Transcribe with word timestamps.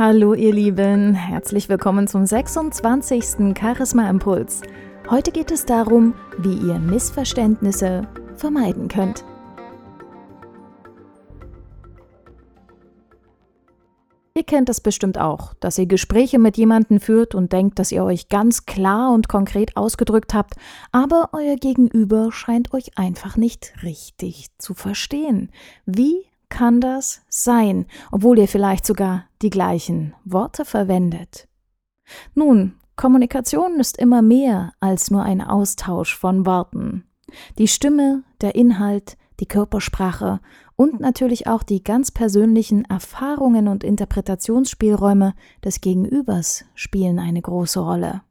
Hallo 0.00 0.32
ihr 0.32 0.54
Lieben, 0.54 1.16
herzlich 1.16 1.68
willkommen 1.68 2.06
zum 2.06 2.24
26. 2.24 3.58
Charisma 3.58 4.08
Impuls. 4.08 4.62
Heute 5.10 5.32
geht 5.32 5.50
es 5.50 5.66
darum, 5.66 6.14
wie 6.38 6.54
ihr 6.54 6.78
Missverständnisse 6.78 8.06
vermeiden 8.36 8.86
könnt. 8.86 9.24
Ihr 14.36 14.44
kennt 14.44 14.68
das 14.68 14.80
bestimmt 14.80 15.18
auch, 15.18 15.54
dass 15.54 15.78
ihr 15.78 15.86
Gespräche 15.86 16.38
mit 16.38 16.56
jemandem 16.56 17.00
führt 17.00 17.34
und 17.34 17.52
denkt, 17.52 17.80
dass 17.80 17.90
ihr 17.90 18.04
euch 18.04 18.28
ganz 18.28 18.66
klar 18.66 19.12
und 19.12 19.28
konkret 19.28 19.76
ausgedrückt 19.76 20.32
habt, 20.32 20.54
aber 20.92 21.30
euer 21.32 21.56
Gegenüber 21.56 22.30
scheint 22.30 22.72
euch 22.72 22.96
einfach 22.96 23.36
nicht 23.36 23.72
richtig 23.82 24.46
zu 24.58 24.74
verstehen. 24.74 25.50
Wie 25.86 26.28
kann 26.48 26.80
das 26.80 27.22
sein, 27.28 27.86
obwohl 28.10 28.38
ihr 28.38 28.48
vielleicht 28.48 28.86
sogar 28.86 29.24
die 29.42 29.50
gleichen 29.50 30.14
Worte 30.24 30.64
verwendet? 30.64 31.48
Nun, 32.34 32.74
Kommunikation 32.96 33.78
ist 33.78 33.96
immer 33.96 34.22
mehr 34.22 34.72
als 34.80 35.10
nur 35.10 35.22
ein 35.22 35.40
Austausch 35.40 36.16
von 36.16 36.46
Worten. 36.46 37.04
Die 37.58 37.68
Stimme, 37.68 38.24
der 38.40 38.54
Inhalt, 38.54 39.16
die 39.40 39.46
Körpersprache 39.46 40.40
und 40.74 41.00
natürlich 41.00 41.46
auch 41.46 41.62
die 41.62 41.82
ganz 41.84 42.10
persönlichen 42.10 42.84
Erfahrungen 42.86 43.68
und 43.68 43.84
Interpretationsspielräume 43.84 45.34
des 45.64 45.80
Gegenübers 45.80 46.64
spielen 46.74 47.18
eine 47.18 47.42
große 47.42 47.80
Rolle. 47.80 48.22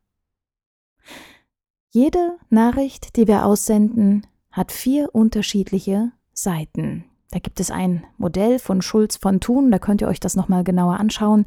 Jede 1.90 2.38
Nachricht, 2.50 3.16
die 3.16 3.28
wir 3.28 3.46
aussenden, 3.46 4.28
hat 4.52 4.72
vier 4.72 5.14
unterschiedliche 5.14 6.12
Seiten. 6.34 7.06
Da 7.32 7.40
gibt 7.40 7.60
es 7.60 7.72
ein 7.72 8.06
Modell 8.18 8.60
von 8.60 8.82
Schulz 8.82 9.18
von 9.18 9.40
Thun, 9.40 9.72
da 9.72 9.80
könnt 9.80 10.02
ihr 10.02 10.08
euch 10.08 10.20
das 10.20 10.36
nochmal 10.36 10.64
genauer 10.64 11.00
anschauen. 11.00 11.46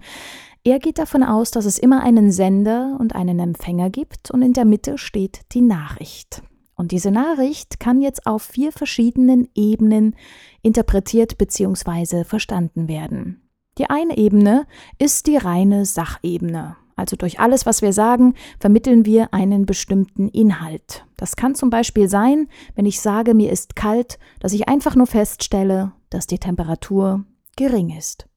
Er 0.62 0.78
geht 0.78 0.98
davon 0.98 1.22
aus, 1.22 1.50
dass 1.50 1.64
es 1.64 1.78
immer 1.78 2.02
einen 2.02 2.32
Sender 2.32 2.96
und 3.00 3.14
einen 3.14 3.38
Empfänger 3.38 3.88
gibt 3.88 4.30
und 4.30 4.42
in 4.42 4.52
der 4.52 4.66
Mitte 4.66 4.98
steht 4.98 5.40
die 5.52 5.62
Nachricht. 5.62 6.42
Und 6.74 6.92
diese 6.92 7.10
Nachricht 7.10 7.80
kann 7.80 8.00
jetzt 8.00 8.26
auf 8.26 8.42
vier 8.42 8.72
verschiedenen 8.72 9.48
Ebenen 9.54 10.16
interpretiert 10.62 11.38
bzw. 11.38 12.24
verstanden 12.24 12.88
werden. 12.88 13.42
Die 13.78 13.88
eine 13.88 14.18
Ebene 14.18 14.66
ist 14.98 15.26
die 15.26 15.36
reine 15.36 15.86
Sachebene. 15.86 16.76
Also 17.00 17.16
durch 17.16 17.40
alles, 17.40 17.64
was 17.64 17.80
wir 17.80 17.94
sagen, 17.94 18.34
vermitteln 18.58 19.06
wir 19.06 19.32
einen 19.32 19.64
bestimmten 19.64 20.28
Inhalt. 20.28 21.06
Das 21.16 21.34
kann 21.34 21.54
zum 21.54 21.70
Beispiel 21.70 22.10
sein, 22.10 22.46
wenn 22.74 22.84
ich 22.84 23.00
sage, 23.00 23.32
mir 23.32 23.50
ist 23.50 23.74
kalt, 23.74 24.18
dass 24.38 24.52
ich 24.52 24.68
einfach 24.68 24.96
nur 24.96 25.06
feststelle, 25.06 25.92
dass 26.10 26.26
die 26.26 26.38
Temperatur 26.38 27.24
gering 27.56 27.96
ist. 27.96 28.28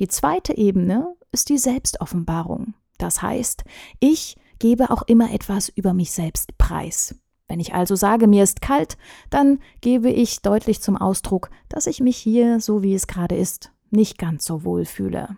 Die 0.00 0.08
zweite 0.08 0.56
Ebene 0.56 1.14
ist 1.30 1.50
die 1.50 1.58
Selbstoffenbarung. 1.58 2.72
Das 2.96 3.20
heißt, 3.20 3.64
ich 4.00 4.36
gebe 4.58 4.88
auch 4.88 5.02
immer 5.02 5.34
etwas 5.34 5.68
über 5.68 5.92
mich 5.92 6.12
selbst 6.12 6.56
preis. 6.56 7.20
Wenn 7.48 7.60
ich 7.60 7.74
also 7.74 7.96
sage, 7.96 8.28
mir 8.28 8.44
ist 8.44 8.62
kalt, 8.62 8.96
dann 9.28 9.58
gebe 9.82 10.10
ich 10.10 10.40
deutlich 10.40 10.80
zum 10.80 10.96
Ausdruck, 10.96 11.50
dass 11.68 11.86
ich 11.86 12.00
mich 12.00 12.16
hier, 12.16 12.60
so 12.60 12.82
wie 12.82 12.94
es 12.94 13.06
gerade 13.06 13.36
ist, 13.36 13.72
nicht 13.90 14.16
ganz 14.16 14.46
so 14.46 14.64
wohl 14.64 14.86
fühle. 14.86 15.36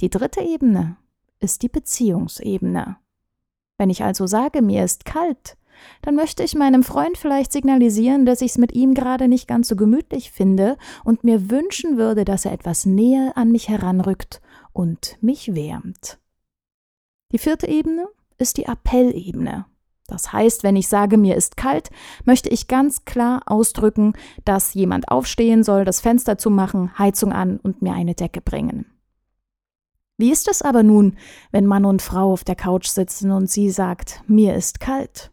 Die 0.00 0.10
dritte 0.10 0.42
Ebene 0.42 0.96
ist 1.40 1.62
die 1.62 1.68
Beziehungsebene. 1.68 2.96
Wenn 3.78 3.90
ich 3.90 4.04
also 4.04 4.26
sage, 4.26 4.62
mir 4.62 4.84
ist 4.84 5.04
kalt, 5.04 5.56
dann 6.02 6.14
möchte 6.14 6.42
ich 6.42 6.54
meinem 6.54 6.82
Freund 6.82 7.16
vielleicht 7.16 7.52
signalisieren, 7.52 8.26
dass 8.26 8.42
ich 8.42 8.52
es 8.52 8.58
mit 8.58 8.72
ihm 8.72 8.94
gerade 8.94 9.28
nicht 9.28 9.48
ganz 9.48 9.68
so 9.68 9.76
gemütlich 9.76 10.30
finde 10.30 10.76
und 11.04 11.24
mir 11.24 11.50
wünschen 11.50 11.96
würde, 11.96 12.24
dass 12.24 12.44
er 12.44 12.52
etwas 12.52 12.86
näher 12.86 13.32
an 13.36 13.50
mich 13.50 13.68
heranrückt 13.68 14.40
und 14.72 15.16
mich 15.20 15.54
wärmt. 15.54 16.18
Die 17.32 17.38
vierte 17.38 17.68
Ebene 17.68 18.08
ist 18.38 18.56
die 18.56 18.66
Appellebene. 18.66 19.66
Das 20.06 20.32
heißt, 20.32 20.64
wenn 20.64 20.74
ich 20.74 20.88
sage, 20.88 21.16
mir 21.16 21.36
ist 21.36 21.56
kalt, 21.56 21.88
möchte 22.24 22.48
ich 22.48 22.66
ganz 22.66 23.04
klar 23.04 23.42
ausdrücken, 23.46 24.14
dass 24.44 24.74
jemand 24.74 25.08
aufstehen 25.08 25.62
soll, 25.62 25.84
das 25.84 26.00
Fenster 26.00 26.36
zu 26.36 26.50
machen, 26.50 26.98
Heizung 26.98 27.32
an 27.32 27.58
und 27.58 27.80
mir 27.80 27.92
eine 27.92 28.14
Decke 28.14 28.40
bringen. 28.40 28.86
Wie 30.20 30.30
ist 30.30 30.48
es 30.48 30.60
aber 30.60 30.82
nun, 30.82 31.16
wenn 31.50 31.64
Mann 31.64 31.86
und 31.86 32.02
Frau 32.02 32.30
auf 32.30 32.44
der 32.44 32.54
Couch 32.54 32.88
sitzen 32.88 33.30
und 33.30 33.50
sie 33.50 33.70
sagt, 33.70 34.22
mir 34.26 34.54
ist 34.54 34.78
kalt? 34.78 35.32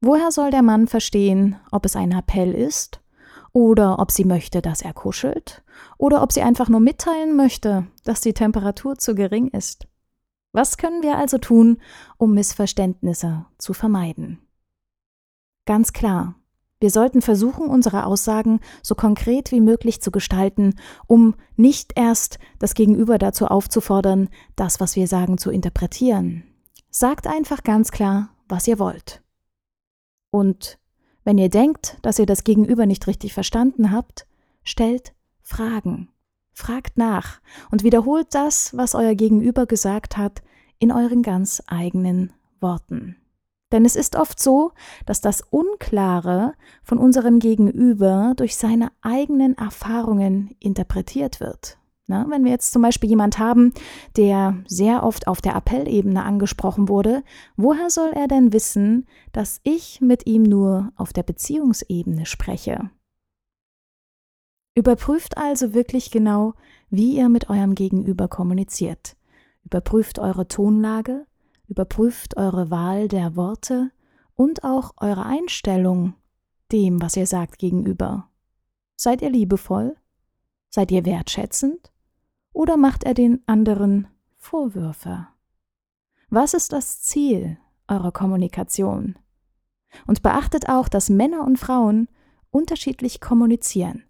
Woher 0.00 0.32
soll 0.32 0.50
der 0.50 0.62
Mann 0.62 0.88
verstehen, 0.88 1.60
ob 1.70 1.84
es 1.84 1.94
ein 1.94 2.10
Appell 2.10 2.54
ist 2.54 3.00
oder 3.52 4.00
ob 4.00 4.10
sie 4.10 4.24
möchte, 4.24 4.62
dass 4.62 4.82
er 4.82 4.92
kuschelt 4.94 5.62
oder 5.96 6.24
ob 6.24 6.32
sie 6.32 6.42
einfach 6.42 6.68
nur 6.68 6.80
mitteilen 6.80 7.36
möchte, 7.36 7.86
dass 8.02 8.20
die 8.20 8.32
Temperatur 8.32 8.98
zu 8.98 9.14
gering 9.14 9.46
ist? 9.46 9.86
Was 10.50 10.76
können 10.76 11.04
wir 11.04 11.16
also 11.16 11.38
tun, 11.38 11.80
um 12.16 12.34
Missverständnisse 12.34 13.46
zu 13.58 13.74
vermeiden? 13.74 14.40
Ganz 15.66 15.92
klar, 15.92 16.34
wir 16.80 16.90
sollten 16.90 17.22
versuchen, 17.22 17.66
unsere 17.66 18.06
Aussagen 18.06 18.60
so 18.82 18.94
konkret 18.94 19.50
wie 19.50 19.60
möglich 19.60 20.00
zu 20.00 20.10
gestalten, 20.10 20.74
um 21.06 21.34
nicht 21.56 21.92
erst 21.96 22.38
das 22.58 22.74
Gegenüber 22.74 23.18
dazu 23.18 23.46
aufzufordern, 23.46 24.28
das, 24.54 24.78
was 24.78 24.94
wir 24.94 25.08
sagen, 25.08 25.38
zu 25.38 25.50
interpretieren. 25.50 26.44
Sagt 26.90 27.26
einfach 27.26 27.64
ganz 27.64 27.90
klar, 27.90 28.30
was 28.48 28.68
ihr 28.68 28.78
wollt. 28.78 29.22
Und 30.30 30.78
wenn 31.24 31.38
ihr 31.38 31.50
denkt, 31.50 31.98
dass 32.02 32.18
ihr 32.18 32.26
das 32.26 32.44
Gegenüber 32.44 32.86
nicht 32.86 33.06
richtig 33.06 33.34
verstanden 33.34 33.90
habt, 33.90 34.26
stellt 34.62 35.14
Fragen. 35.42 36.10
Fragt 36.52 36.96
nach 36.96 37.40
und 37.70 37.82
wiederholt 37.82 38.28
das, 38.30 38.76
was 38.76 38.94
euer 38.94 39.14
Gegenüber 39.14 39.66
gesagt 39.66 40.16
hat, 40.16 40.42
in 40.78 40.92
euren 40.92 41.22
ganz 41.22 41.62
eigenen 41.66 42.32
Worten. 42.60 43.16
Denn 43.70 43.84
es 43.84 43.96
ist 43.96 44.16
oft 44.16 44.40
so, 44.40 44.72
dass 45.04 45.20
das 45.20 45.42
Unklare 45.42 46.54
von 46.82 46.98
unserem 46.98 47.38
Gegenüber 47.38 48.32
durch 48.36 48.56
seine 48.56 48.90
eigenen 49.02 49.56
Erfahrungen 49.58 50.54
interpretiert 50.58 51.40
wird. 51.40 51.78
Na, 52.10 52.24
wenn 52.30 52.42
wir 52.42 52.50
jetzt 52.50 52.72
zum 52.72 52.80
Beispiel 52.80 53.10
jemand 53.10 53.38
haben, 53.38 53.74
der 54.16 54.56
sehr 54.66 55.02
oft 55.02 55.28
auf 55.28 55.42
der 55.42 55.54
Appellebene 55.54 56.24
angesprochen 56.24 56.88
wurde, 56.88 57.22
woher 57.58 57.90
soll 57.90 58.12
er 58.14 58.28
denn 58.28 58.54
wissen, 58.54 59.06
dass 59.32 59.60
ich 59.62 60.00
mit 60.00 60.26
ihm 60.26 60.42
nur 60.42 60.90
auf 60.96 61.12
der 61.12 61.22
Beziehungsebene 61.22 62.24
spreche? 62.24 62.90
Überprüft 64.74 65.36
also 65.36 65.74
wirklich 65.74 66.10
genau, 66.10 66.54
wie 66.88 67.16
ihr 67.16 67.28
mit 67.28 67.50
eurem 67.50 67.74
Gegenüber 67.74 68.26
kommuniziert. 68.28 69.16
Überprüft 69.64 70.18
eure 70.18 70.48
Tonlage, 70.48 71.26
Überprüft 71.68 72.36
eure 72.36 72.70
Wahl 72.70 73.08
der 73.08 73.36
Worte 73.36 73.92
und 74.34 74.64
auch 74.64 74.94
eure 74.96 75.24
Einstellung 75.24 76.14
dem, 76.72 77.00
was 77.00 77.16
ihr 77.16 77.26
sagt, 77.26 77.58
gegenüber. 77.58 78.28
Seid 78.96 79.22
ihr 79.22 79.30
liebevoll? 79.30 79.96
Seid 80.70 80.90
ihr 80.90 81.04
wertschätzend? 81.04 81.92
Oder 82.52 82.76
macht 82.76 83.04
er 83.04 83.14
den 83.14 83.42
anderen 83.46 84.08
Vorwürfe? 84.36 85.28
Was 86.30 86.54
ist 86.54 86.72
das 86.72 87.00
Ziel 87.00 87.58
eurer 87.86 88.12
Kommunikation? 88.12 89.18
Und 90.06 90.22
beachtet 90.22 90.68
auch, 90.68 90.88
dass 90.88 91.08
Männer 91.08 91.44
und 91.44 91.58
Frauen 91.58 92.08
unterschiedlich 92.50 93.20
kommunizieren. 93.20 94.04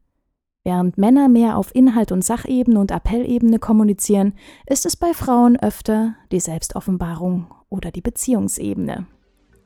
Während 0.68 0.98
Männer 0.98 1.30
mehr 1.30 1.56
auf 1.56 1.74
Inhalt 1.74 2.12
und 2.12 2.22
Sachebene 2.22 2.78
und 2.78 2.90
Appellebene 2.90 3.58
kommunizieren, 3.58 4.34
ist 4.66 4.84
es 4.84 4.96
bei 4.96 5.14
Frauen 5.14 5.58
öfter 5.58 6.14
die 6.30 6.40
Selbstoffenbarung 6.40 7.46
oder 7.70 7.90
die 7.90 8.02
Beziehungsebene. 8.02 9.06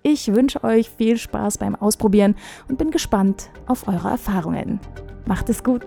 Ich 0.05 0.33
wünsche 0.33 0.63
euch 0.63 0.89
viel 0.91 1.17
Spaß 1.17 1.59
beim 1.59 1.75
Ausprobieren 1.75 2.37
und 2.69 2.79
bin 2.79 2.93
gespannt 2.93 3.51
auf 3.67 3.89
eure 3.89 4.11
Erfahrungen. 4.11 4.79
Macht 5.27 5.49
es 5.49 5.65
gut! 5.65 5.83